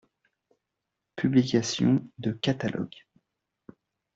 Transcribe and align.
Publication 1.15 2.09
de 2.17 2.31
catalogues. 2.39 3.01